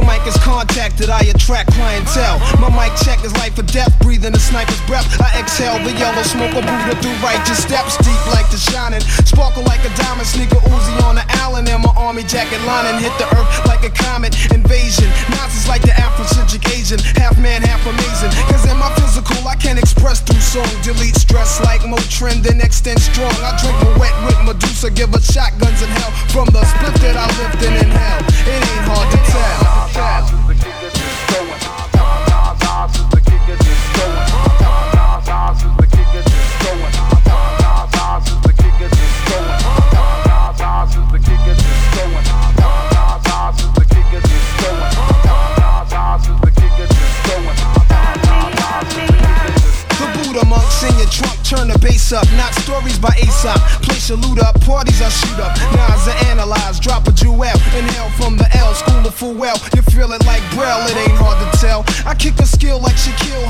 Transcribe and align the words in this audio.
The 0.00 0.08
mic 0.08 0.24
is 0.24 0.40
contacted, 0.40 1.12
I 1.12 1.28
attract 1.28 1.76
clientele. 1.76 2.40
My 2.56 2.72
mic 2.72 2.88
check 3.04 3.20
is 3.20 3.36
life 3.36 3.52
or 3.60 3.68
death, 3.68 3.92
breathing 4.00 4.32
a 4.32 4.40
sniper's 4.40 4.80
breath. 4.88 5.04
I 5.20 5.28
exhale 5.36 5.76
the 5.84 5.92
yellow 5.92 6.24
smoke 6.24 6.56
of 6.56 6.64
Buddha 6.64 6.96
through 7.04 7.20
righteous 7.20 7.60
steps, 7.60 8.00
deep 8.00 8.16
like 8.32 8.48
the 8.48 8.56
shining. 8.56 9.04
Sparkle 9.28 9.60
like 9.68 9.84
a 9.84 9.92
diamond, 10.00 10.24
sneaker 10.24 10.56
Uzi 10.72 10.96
on 11.04 11.20
the 11.20 11.26
Allen, 11.44 11.68
and 11.68 11.84
my 11.84 11.92
army 12.00 12.24
jacket 12.24 12.64
lining 12.64 12.96
hit 12.96 13.12
the 13.20 13.28
earth 13.36 13.52
like 13.68 13.84
a 13.84 13.92
comet 13.92 14.32
invasion. 14.48 15.04
Nazis 15.36 15.68
like 15.68 15.84
the 15.84 15.92
Afrocentric 15.92 16.64
Asian, 16.72 16.96
half 17.20 17.36
man, 17.36 17.60
half 17.60 17.84
amazing. 17.84 18.32
Cause 18.48 18.64
in 18.64 18.80
my 18.80 18.88
physical, 18.96 19.36
I 19.44 19.56
can't 19.60 19.78
express 19.78 20.24
through 20.24 20.40
song, 20.40 20.70
delete 20.80 21.20
stress 21.20 21.60
like 21.60 21.84
Motrin, 21.84 22.40
then 22.40 22.64
extend 22.64 23.04
strong. 23.04 23.36
I 23.44 23.52
drink 23.60 23.76
my 23.84 24.00
wet 24.00 24.16
with 24.24 24.40
Medusa, 24.48 24.88
give 24.96 25.12
her 25.12 25.20
shotguns 25.20 25.84
in 25.84 25.92
hell 26.00 26.12
from 26.32 26.48
the 26.56 26.64
split 26.64 26.96
that 27.04 27.20
I 27.20 27.28
lived 27.36 27.60
in 27.60 27.76
in 27.76 27.90
hell. 27.92 28.09
Bass 52.10 52.12
up. 52.12 52.36
Not 52.36 52.54
stories 52.54 52.98
by 52.98 53.14
Aesop. 53.22 53.56
Place 53.82 54.08
your 54.08 54.18
loot 54.18 54.40
up, 54.40 54.60
parties 54.62 55.00
I 55.02 55.08
shoot 55.08 55.38
up. 55.38 55.56
Nas 55.72 56.08
I 56.08 56.16
analyze, 56.30 56.80
drop 56.80 57.06
a 57.08 57.12
jewel. 57.12 57.40
Inhale 57.40 58.10
from 58.18 58.36
the 58.36 58.48
L, 58.56 58.74
school 58.74 59.06
of 59.06 59.14
full 59.14 59.34
well. 59.34 59.56
You 59.74 59.82
feel 59.82 60.12
it 60.12 60.24
like 60.26 60.42
Braille, 60.52 60.84
it 60.90 60.96
ain't 60.96 61.16
hard 61.16 61.38
to 61.40 61.58
tell. 61.58 61.84
I 62.06 62.14
kick 62.14 62.38
a 62.38 62.46
skill 62.46 62.80
like 62.80 62.96
Shaquille 62.96 63.46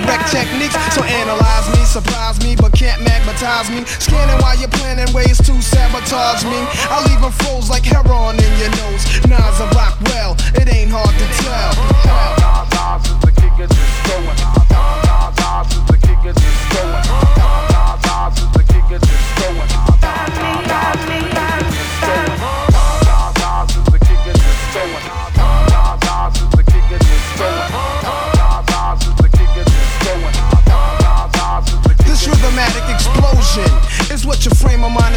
correct 0.00 0.28
techniques. 0.30 0.76
So 0.94 1.02
analyze 1.04 1.66
me, 1.72 1.84
surprise 1.84 2.36
me, 2.42 2.56
but 2.56 2.72
can't 2.72 3.00
magnetize 3.02 3.70
me. 3.70 3.84
Scanning 3.86 4.40
while 4.42 4.56
you're 4.58 4.68
planning 4.68 5.12
ways 5.14 5.38
to 5.38 5.62
sabotage 5.62 6.44
me. 6.44 6.60
I 6.92 7.04
leave 7.08 7.20
them 7.20 7.32
froze 7.32 7.70
like 7.70 7.84
heroin 7.84 8.36
in 8.36 8.52
your 8.60 8.70
nose. 8.76 9.04
Nas 9.28 9.60
I 9.60 9.70
rock 9.74 9.96
well, 10.12 10.36
it 10.54 10.68
ain't 10.68 10.90
hard 10.90 11.14
to 11.16 11.26
tell. 11.42 12.35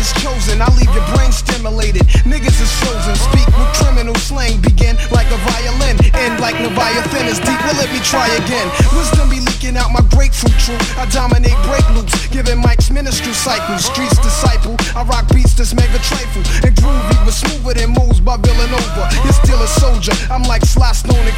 Is 0.09 0.24
chosen. 0.24 0.62
I 0.62 0.68
leave 0.75 0.90
your 0.94 1.06
brain 1.14 1.31
stimulated. 1.31 2.03
Niggas 2.25 2.58
is 2.58 2.72
frozen. 2.81 3.16
Speak 3.16 3.47
with 3.53 3.70
criminal 3.78 4.16
slang. 4.16 4.62
Begin 4.62 4.97
like 5.12 5.30
a 5.30 5.40
violin. 5.46 5.97
End 6.16 6.40
like 6.40 6.58
Leviathan 6.59 7.28
is 7.28 7.40
deep. 7.40 7.59
Well, 7.66 7.78
let 7.78 7.90
me 7.94 8.00
try 8.02 8.28
again. 8.42 8.68
Wisdom 8.96 9.30
be 9.30 9.40
leaking 9.40 9.78
out 9.78 9.92
my 9.92 10.02
grapefruit 10.09 10.56
truth. 10.58 10.81
I 10.97 11.06
dominate 11.09 11.58
break 11.66 11.86
loops. 11.94 12.14
Giving 12.30 12.62
mics 12.62 12.92
ministry 12.92 13.34
cycles. 13.34 13.86
Streets 13.86 14.18
disciple. 14.20 14.75
I 14.96 15.03
rock 15.03 15.30
beats 15.30 15.53
that's 15.53 15.74
mega 15.74 16.00
trifle. 16.00 16.44
And 16.66 16.74
groovy 16.76 17.18
but 17.26 17.36
smoother 17.36 17.74
than 17.78 17.94
moves 17.94 18.20
by 18.20 18.38
Villanova. 18.38 19.09
You're 19.24 19.38
still 19.38 19.62
a 19.62 19.68
soldier. 19.68 20.14
I'm 20.31 20.44
like 20.44 20.64
Sly 20.66 20.91
Stone 20.94 21.26
and 21.26 21.38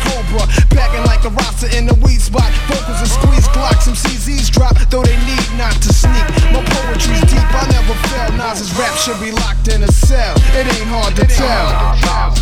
Nas's 8.52 8.78
rap 8.78 8.94
should 8.98 9.18
be 9.22 9.32
locked 9.32 9.70
in 9.70 9.82
a 9.82 9.88
cell. 9.88 10.36
It 10.52 10.68
ain't 10.68 10.90
hard 10.90 11.16
to 11.16 11.26
tell. 11.26 12.41